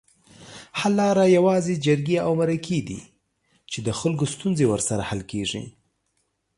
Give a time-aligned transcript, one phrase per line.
[0.79, 2.99] حل لاره یوازې جرګې اومرکي دي
[3.71, 5.63] چي دخلګوستونزې ورسره حل کیږي